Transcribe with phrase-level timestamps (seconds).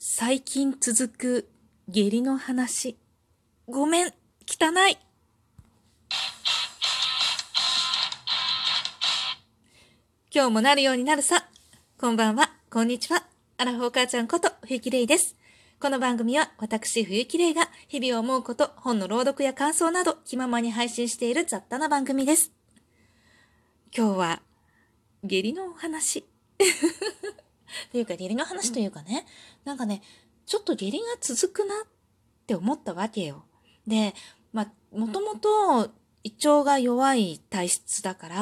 [0.00, 1.48] 最近続く
[1.88, 2.96] 下痢の話。
[3.66, 4.06] ごめん、
[4.46, 4.96] 汚い。
[10.32, 11.48] 今日もなるようになるさ。
[11.98, 13.24] こんばんは、こんにちは。
[13.56, 15.34] アラフォー母ちゃんこと冬木玲です。
[15.80, 22.52] この番組は私冬木玲が日々思うこと、本の朗読や感想など気ままに配信している雑多な番組です。
[23.92, 24.42] 今日は
[25.24, 26.24] 下痢のお話。
[27.92, 29.26] というか下痢の話というかね、
[29.64, 30.02] なんかね、
[30.46, 31.86] ちょっと下痢が続くなっ
[32.46, 33.44] て思ったわけよ。
[33.86, 34.14] で、
[34.52, 35.90] まあ、もともと
[36.24, 38.36] 胃腸が弱い体質だから、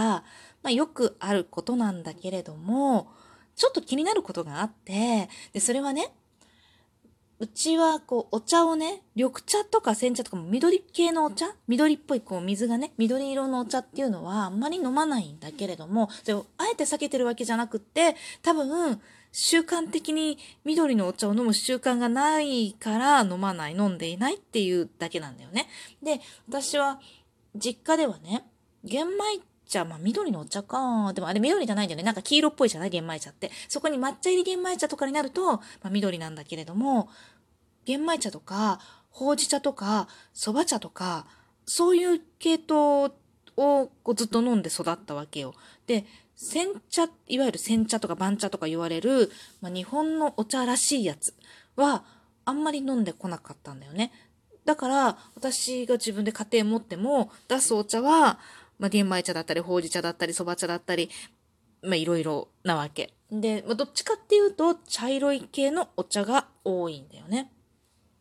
[0.63, 3.09] まあ、よくあることなんだけれども、
[3.55, 6.13] ちょっと気になることがあって、で、それはね、
[7.39, 19.01] うちは、こう、お茶をね、緑茶とか煎茶とかも緑系のお茶緑っぽい、こう、水がね、緑色のお茶っていうのはあんまり飲まないんだけれども、それをあえて避けてるわけじゃなくって、多分、
[19.33, 25.69] 習慣的に緑のお茶を飲む習慣がないから飲まない、飲んでいないっていうだけなんだよね。
[26.03, 27.01] で、私は、
[27.55, 28.45] 実家ではね、
[28.85, 31.13] 玄米茶、まあ緑のお茶か。
[31.15, 32.03] でもあれ緑じゃないんだよね。
[32.05, 32.91] なんか黄色っぽいじゃない？
[32.91, 33.51] 玄米茶って。
[33.69, 37.09] そこに抹茶入り玄米茶とかになると、まあ緑なんだけれども、
[37.85, 41.27] 玄米茶とか、ほうじ茶とか、蕎麦茶とか、
[41.65, 43.13] そういう系統
[43.57, 45.55] をこうずっと飲んで育ったわけよ。
[45.87, 46.05] で、
[46.37, 49.31] 煎茶、いわゆる煎茶とか番茶とか言われる、
[49.63, 51.35] まあ、日本のお茶らしいやつ
[51.77, 52.05] は、
[52.45, 54.13] あんまり飲んでこなかったんだよね。
[54.67, 58.39] だから、私が自分で家庭持っても、出すお茶は、
[58.79, 61.09] まあ、玄米茶だったり、ほうじ茶だったり、蕎麦茶だったり、
[61.83, 63.15] まあ、いろいろなわけ。
[63.31, 67.51] で、まあ、どっちかっていうと、茶色い系のお茶が多いんだよね。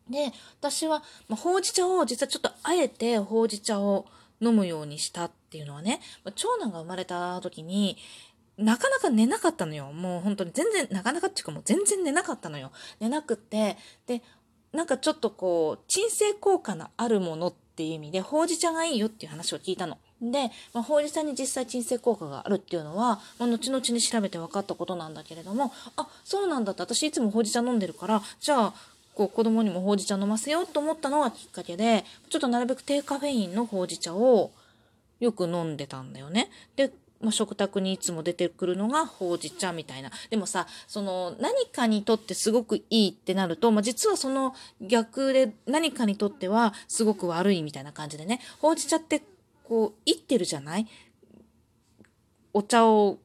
[0.08, 4.06] で、私は、まあ、ほうじ茶を、実はちょっとあえてほうじ茶を
[4.40, 6.00] 飲むようにしたっていうのはね、
[6.34, 7.96] 長男が生まれた時に、
[8.58, 9.92] なかなか寝なかったのよ。
[9.92, 12.72] もう本当に全然、なかなかっていうかもう全然寝なかったのよ。
[13.00, 14.22] 寝なくって、で、
[14.72, 19.98] なんかちょっとこう、鎮静効果のあるものっていう意味で、ほうじ茶がいいよっていう話を聞いたの。
[20.20, 28.74] で、まあ、ほうじ茶に実際鎮静効果があるっていうのは、まあ、後々に調べて分かったことなんだけれども、あ、そうなんだって、私いつもほうじ茶飲んでるから、じゃあ、
[29.16, 34.52] こう子供にもほうじ茶飲ませようと思ったのがきっかけで、ちょっとなるべく低カフェインのほうじ茶を
[35.18, 36.50] よく飲んでたんだよね。
[36.76, 40.10] で、まあ、食卓にいつも出てくるのがほうじ茶みたいな。
[40.28, 49.22] でもさ、その何かにとってすごくいいってなると、まあ、実はその逆で何かにとってはすごく悪いみたいな感じでね、ほうじ茶って
[49.64, 50.86] こう、いってるじゃない？
[52.52, 53.18] お茶を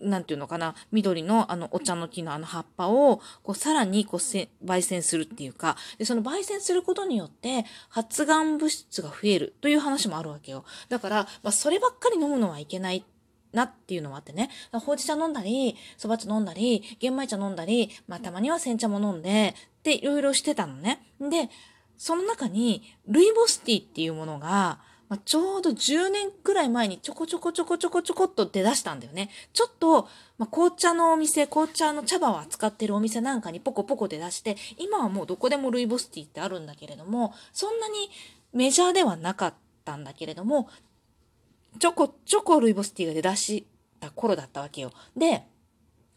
[0.00, 10.64] なんていうのかな、緑のあのお茶の木のあの葉っぱを、こうさらにこうせ焙煎するっていうか、で、その焙煎することによって発がん物質が増えるという話もあるわけよ。
[10.88, 13.04] だから、まあそればっかり飲むのはいけない
[13.52, 21.00] なっていうのもあってね、ほうじ茶飲んだり、そば茶飲んだり、玄米茶飲んだり、まあたまには煎茶も飲んで、で、いろいろしてたのね。
[21.20, 21.50] で、
[21.96, 29.30] その中に、ルイボスティーっていうものが、まあ、ちょうど10年くらい前にちょこちょこちょこちょこちょこっと出だしたんだよね。
[29.52, 38.10] ちょっと、まあ、紅茶のお店、紅茶の茶葉を扱ってるお店なんかにポコポコ出だして、今はもうどこでもルイボスティーってあるんだけれども、そんなに
[38.52, 39.54] メジャーではなかっ
[39.84, 40.68] たんだけれども、
[41.78, 43.66] ちょこちょこルイボスティーが出だし
[44.00, 44.92] た頃だったわけよ。
[45.16, 45.44] で、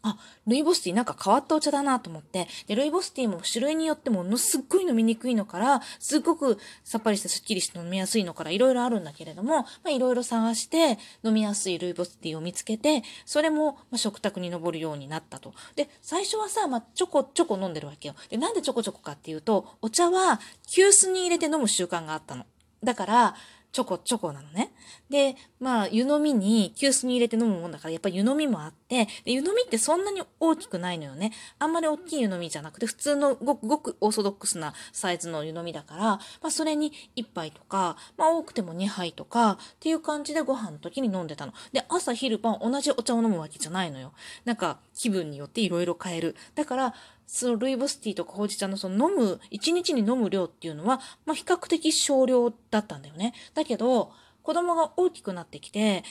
[0.02, 0.16] あ、
[0.48, 15.54] ルイボスティーなんか変わったお茶だなと思って、で、ルイボスティーも種類によってものすっごい飲みにくいのから、すっごくさっぱりしてすっきりして飲みやすいのからいろいろあるんだけれども、まあいろいろ探して飲みやすいルイボスティーを見つけて、それも、ま、食卓に上るようになったと。
[15.76, 18.16] で、最初はさ、まあちょこちょこ飲んでるわけよ。
[18.28, 22.44] で、なんでちょこちょこかっていうと、お茶は急須に入れて飲む習慣があったの。
[22.82, 23.34] だから、
[23.72, 24.70] ちょこちょこなのね。
[25.08, 31.32] で、まあ、湯飲みに急須に入れて飲むもんだから、やっぱ湯飲みもあって、で湯飲みってそんなに大きくないのよね。
[31.58, 41.54] あんまり大きい湯飲みじゃなくて、普通のごくごくオーソドックスなサイズの湯飲みだから、まあ、それに1杯とか、まあ、多くても2杯とか、っていう感じでご飯の時に飲んでたの。
[41.72, 44.12] で、朝昼晩同じお茶を飲むわけじゃないのよ。
[44.44, 46.36] なんか、気分によって色々変える。
[46.54, 46.94] だから、
[47.32, 53.32] そのルイボスティーとかほうじ茶のその飲む、1日に飲む量っていうのは、まあ、比較的少量だったんだよね。
[53.54, 54.12] だけど、
[54.42, 56.04] 子供が大きくなってきて、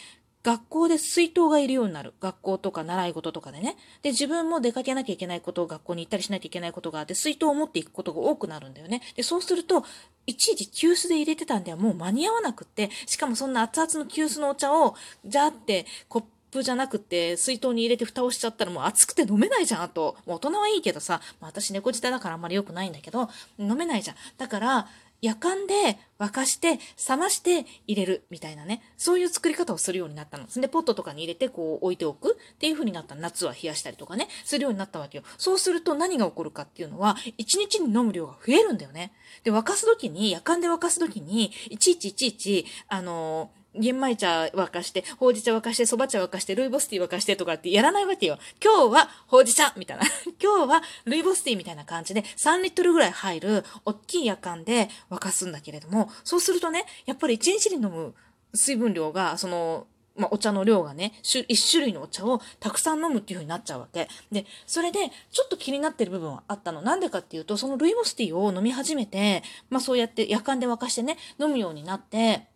[0.44, 2.16] 学校で水筒がいるようになる。
[2.20, 3.78] 学校とか習い事とかでね。
[4.02, 9.04] で、自分も出かけなきゃいけないことを学校に行ったりしなきゃいけないことがあって、水筒を持っていくことが多くなるんだよね。
[9.16, 9.86] で、そうすると、
[10.26, 14.96] いちいち急須で入れてたんではもう間に合わなくって、しかもそんな熱々の急須のお茶を、
[15.26, 20.18] じゃーってコップじゃなくて、水筒に入れて蓋をしちゃったらもう熱くて飲めないじゃん、と。
[20.26, 24.18] もう大人はいいけどさ、まあ、私猫舌だからあんまり良くないんだけど、飲めないじゃん。
[24.38, 24.88] だから、
[25.22, 28.82] 夜間で沸かして、冷まして入れるみたいなね。
[28.98, 30.48] そういう作り方をするようになったの。
[30.48, 35.24] で、ポットとかに入れてこう置いておくっていう風になった夏は冷やしたりとかね、するようになったわけよ。
[35.38, 39.14] そうすると何が起こるかっていうのは、1日に飲む量が増えるんだよね。
[39.44, 48.38] で、沸かす時に、夜間で沸かす時に、いちいちいちいち、あのー玄米茶沸かして、ほうじ茶沸かして、蕎麦茶沸かして、ルイボスティー沸かしてとかってやらないわけよ。
[48.64, 50.04] 今日はほうじ茶みたいな。
[50.42, 58.14] 今日はルイボスティーみたいな感じで3リットルぐらい入る大きい夜間で沸かすんだけれども、そうするとね、やっぱり1日に飲む
[58.54, 64.10] 水分量が、その、まあ、お茶の量がね、一種類のお茶をたくさん飲むっていう風になっちゃうわけ。
[64.32, 65.00] で、それで、
[65.32, 66.82] ちょっと気になってる部分はあったの。
[66.82, 72.51] なんでかっていうと、そのルイボスティーを飲み始めて、まあそうやって夜間で沸かしてね、飲むようになって、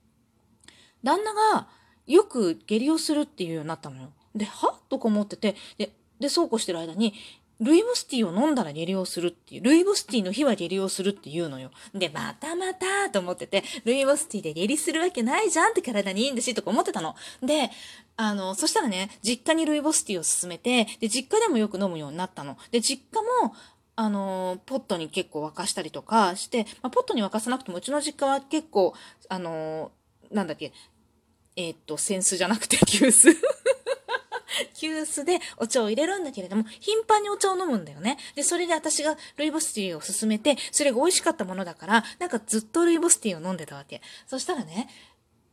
[1.05, 1.67] 旦那が
[2.07, 4.09] よく下痢をするっていうようになったのよ。
[4.35, 4.77] で、は？
[4.89, 7.13] とか思ってて、で、で、そうこうしてる間に、
[7.61, 11.71] ルイボスティーを飲んだら下痢をするっていう、ルイボスティーの日は下痢をするって言うのよ。
[11.93, 17.15] で、またまたと思ってて、ルイボスティーで下痢するわけないじゃんって体にいいんだし、とか思ってたの。
[17.41, 17.71] で、
[18.17, 22.57] あの、そしたらね、実家にルイボスティーを勧めて、で、実家でもよく飲むようになったの。
[22.71, 23.55] で、実家も、
[23.95, 28.93] あの、ポットに結構沸かしたりとかして、まあ、ポットに沸かさなくても、うちの実家は結構、
[29.29, 29.91] あの、
[30.29, 30.73] なんだっけ、
[31.55, 33.35] えー、っと、扇子じゃなくて急須
[34.73, 38.17] 急須でお茶を入れるんだけれども、頻繁にお茶を飲むんだよね。
[38.35, 44.01] で、それで私がルイボスティーを勧めて、それが美味しかったものだから、なんかずっとルイボスティーを飲んでたわけ。
[44.27, 44.89] そしたらね、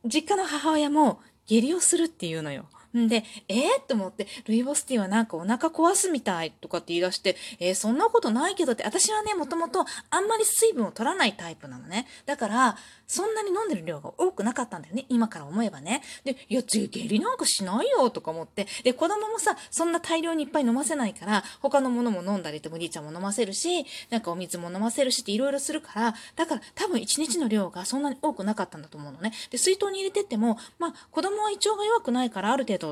[0.05, 2.65] 実家の母親も下痢をするっていうのよ。
[2.97, 12.07] んで、えー、と思って、ルイボスティーはなんかお腹壊すみたいとかって言い出して、えー、そんなことないけどって、私はね、もともとあんまり水分を取らないタイプなのね。
[12.25, 15.05] だから、そんなに飲んでる量が多くなかったんだよね。
[15.09, 16.01] 今から思えばね。
[16.23, 18.67] で、いや、次、下痢なんかしないよとか思って。
[18.83, 29.33] で、子供もさ、そんな大量にいっぱい飲ませないから、他のものも飲んだりとおじいちゃんも飲ませるし、なんかお水も飲ませるしっていろいろするから、だから多分一日の量がそんなに多くなかったんだと思うのね。
[29.51, 32.82] で、水筒に入れてっても、まあ、子供は胃腸が弱くないからある程度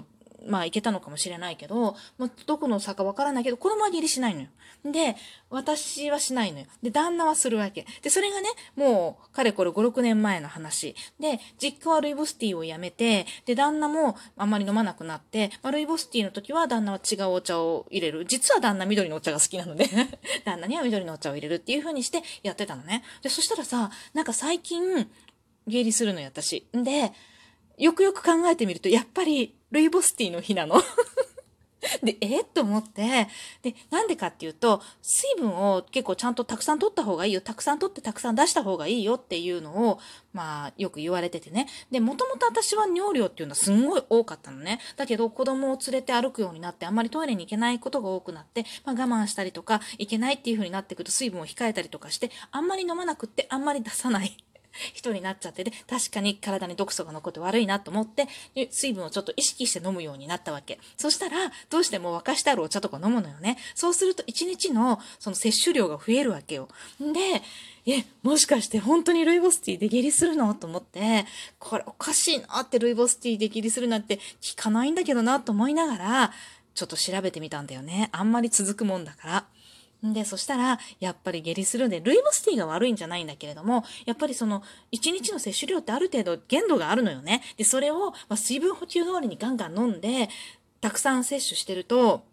[0.47, 4.47] まあいけたのかもしれないけど、まあ、どこの差かわからないけど、子供は下痢しないのよ。
[4.83, 5.15] で、
[5.49, 6.65] 私はしないのよ。
[6.81, 7.85] で、旦那はするわけ。
[8.01, 10.95] で、それがね、もう、かれこれ5、6年前の話。
[11.19, 18.25] で、実家はルイボスティーをやめて、で、旦那もあんまり飲まなくなって、まあ、ルイボスティーの時は旦那は違うお茶を入れる。
[18.25, 19.87] 実は旦那緑のお茶が好きなので
[20.45, 23.03] 旦那には緑のお茶を入れるっていう風にしてやってたのね。
[23.21, 25.07] で、そしたらさ、なんか最近、
[25.67, 26.67] 下痢するのよ、私。
[26.73, 27.13] で、
[27.77, 30.81] よくよく考えてみると、やっぱり、ルイボスティーの日なの。
[32.03, 32.43] で、え？
[32.43, 33.27] と思って、
[33.63, 37.41] で、なんでかっていうと、水分を結構ちゃんとたくさん取った方がいいよ。
[37.41, 39.99] たくさん取ってたくさん出した方がいいよっていうのを、
[40.33, 41.67] まあ、よく言われててね。
[41.89, 44.79] で、もともと私は尿量っていうのはすんごい多かったのね。
[44.95, 54.37] だけど、子供を連れて歩くようになって、あんまりトイレに行けないことが多くなって、まあ、我慢したりとか、行けないっていう風になってくると水分を控えたりとかして、あんまり飲まなくって、あんまり出さない。
[54.93, 58.27] 人になっちゃってで、確かに体に毒素が残って悪いなと思って、
[58.71, 60.79] 水分をちょっと意識して飲むようになったわけ。
[60.97, 63.57] そしたら、どうしても沸かしてあるお茶とか飲むのよね。
[63.75, 66.69] そうすると1日のその摂取量が増えるわけよ。
[66.99, 67.41] で、
[67.85, 70.53] え、もしかして本当にルイボスティーで下痢するの？
[70.53, 71.25] と思って、
[71.59, 76.33] これおかしいなってルイボスティーで下痢するなんて聞かないんだけどなと思いながら、
[76.73, 78.09] ちょっと調べてみたんだよね。
[78.11, 79.45] あんまり続くもんだから。
[80.03, 87.41] で、そしたら、やっぱり下痢するんで、ルイボスティーが悪いんじゃないんだけれども、やっぱりその、1日の摂取量ってある程度限度があるのよね。
[87.57, 90.29] で、それを、まあ、水分補給通りにガンガン飲んで、
[90.79, 92.23] たくさん摂取してると、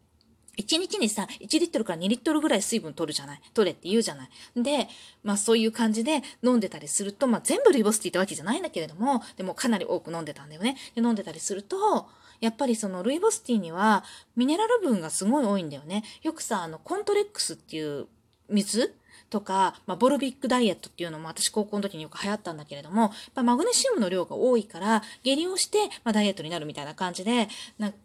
[0.57, 3.41] 1日にさ、1リットルから2リットルぐらい水分取るじゃない？
[3.55, 4.29] 取れって言うじゃない？
[4.61, 4.89] で、
[5.23, 10.77] まあそういう感じで飲んでたりすると、まあ全部ルイボスティーってわけじゃないんだけれども、でもかなり多く飲んでたんだよね。
[10.97, 12.09] で、飲んでたりすると、
[12.41, 14.05] やっぱりそのルイボスティーには
[14.37, 16.05] ミネラル分がすごい多いんだよね。
[16.23, 18.07] よくさ、あの、コントレックスっていう
[18.49, 18.95] 水
[19.31, 27.99] とか、まあ、ボルビックダイエットっていうのも私高校の時によく流行ったんだけれども、まあ、マグネシウムの量が多いから、下痢をして、まあ、ダイエットになるみたいな感じで、なんか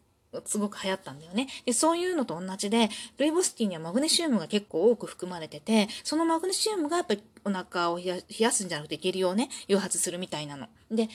[0.46, 1.48] すごく流行ったんだよね。
[1.66, 10.68] で、そういうのと同じで、ルイボスティーにはマグネシウムが結構多く含まれてて、そのマグネシウムがやっぱりお腹を冷やすんじゃなくて下痢をね、誘発するみたいなの。
[10.90, 11.10] で、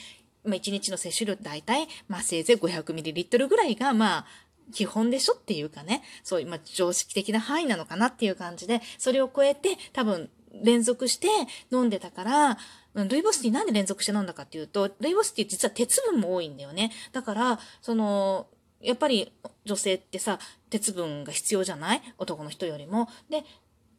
[0.45, 4.27] まあ、1日の摂取量大体、まあ、せいぜい 500ml ぐらいが、まあ、
[4.73, 10.31] 基本でしょっていうかね、そういう、まあ、常識的な範囲なのかなっていう感じで、それを超えて多分
[10.63, 11.29] 連続して
[11.73, 12.59] 飲んでたから、
[12.95, 16.91] ルイボスティーなんで連続して飲んだかっていうと、ルイボスティー実は鉄分も多いんだよね。
[17.13, 18.49] だから、その、
[18.81, 19.33] やっぱり
[19.65, 20.39] 女性ってさ、
[20.71, 22.03] 鉄分が必要じゃない？
[22.17, 23.09] 男の人よりも。
[23.29, 23.45] で、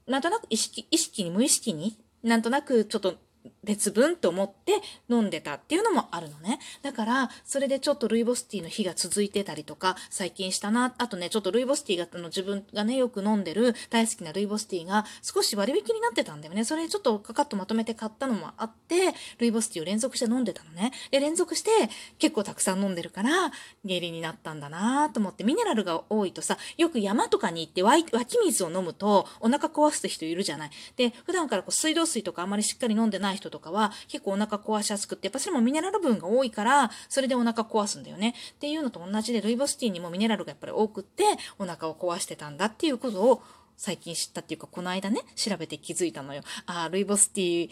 [0.07, 3.15] なんとなく意識、意識に無意識に、なんとなくちょっと
[3.63, 6.59] 別分と思って飲んでたっていうのもあるのね。
[6.81, 10.93] だから、それでちょっとルイボスティーの日が続いてたりとか、最近したな。
[10.97, 16.63] あとね、ちょっとルイボスティーが、の自分がね、よく飲んでる大好きなルイボスティーが少し割引になってたんだよね。
[16.63, 20.91] それちょっとカカッとまとめて買ったのもあって、ルイボスティーを連続して飲んでたのね。
[21.11, 21.69] で、連続して
[22.17, 23.51] 結構たくさん飲んでるから、
[23.83, 30.71] 下痢になったんだなと思って、ミネラルが多いとさ、よく山とかに行って湧き水を飲むとお腹壊す人いるじゃない。
[30.95, 38.35] で、普段からこう水道水とかあまりしっかり飲んでない人とかは結構お腹壊しやすくって、やっぱそれもミネラル分が多いから、それでお腹壊すんだよね。
[38.51, 41.23] っていうのと同じで、ルイボスティーにもミネラルがやっぱり多くって、
[41.57, 43.41] お腹を壊してたんだっていうことを
[43.77, 46.41] 最近知ったっていうか、この間ね、調べて気づいたのよ。
[46.65, 47.71] ああ、ルイボスティー、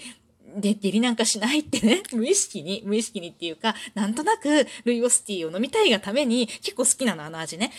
[0.55, 7.71] で、下痢なんかしないってね、 無意識に、無意識にっていうか、なんとなく、ルイボスティーを飲みたいがために、結構好きなの、あの味ね。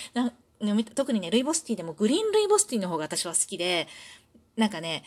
[0.94, 3.88] 特にね、ルイボスティーでもグリーンルイボスティーの方が私は好きで、
[4.56, 5.04] なんかね、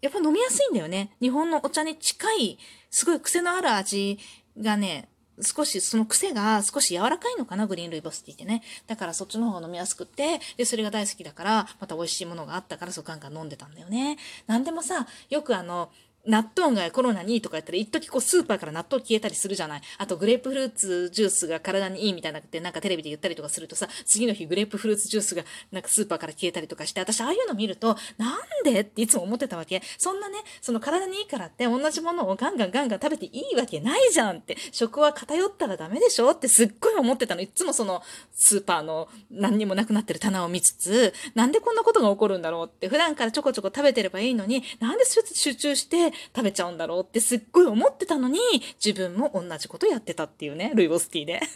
[0.00, 1.16] やっぱ飲みやすいんだよね。
[1.20, 2.58] 日本のお茶に近い、
[2.90, 4.18] すごい癖のある味
[4.58, 5.08] がね、
[5.42, 8.62] 少し、その癖が少し柔らかいのかな、グリーンルイボスティーってね。
[8.86, 14.16] だからそっちの方が飲みやすくって、で、それが大好きだから、また美味しいものがあったから、そうガンガン飲んでたんだよね。
[14.46, 15.90] なんでもさ、よくあの、
[16.26, 19.82] 納豆がコロナにいいとか言ったら、一時こうスーパーから納豆消えたりするじゃない。
[19.98, 29.82] あとグレープフルーツジュースが体にいいみたいなってなんかテレビで言ったりとかするとさ、次の日グレープフルーツジュースがなんかスーパーから消えたりとかして、私ああいうの見ると、なんでっていつも思ってたわけ。
[29.98, 34.56] そんなね、その体にいいからって同じものをガンガンガンガン食べていいわけないじゃんって。
[34.72, 37.40] 食は偏ったらダメでしょってすっごい思ってたの。
[37.40, 38.02] いつもその
[38.32, 42.88] スーパーの何にもなくなってる棚を見つつ、なんでこんなことが起こるんだろうって。
[42.88, 48.40] 普段からちょこちょこ食べてればいいのに、なんで集中して食べちゃうんだろうってすっごい思ってたのに、
[48.84, 51.40] 自分も同じことやってたっていうね、ルイボスティーで。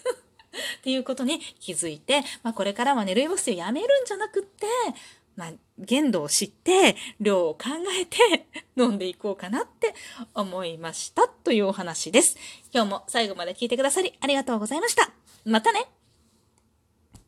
[0.78, 4.66] っていうことに気づいて、まあこれからはね、ルイボスティーをやめるんじゃなくって、
[5.36, 9.94] まあ、限度を知って、量を考えて 飲んでいこうかなって
[10.34, 12.36] 思いましたというお話です。
[12.72, 15.12] 今日も最後まで聞いてくださりありがとうございました。
[15.44, 15.99] またね